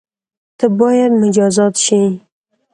[0.57, 2.03] ته بايد مجازات شی